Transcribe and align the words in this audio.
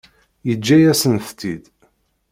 Yeǧǧa-yasent-tt-id. 0.47 1.63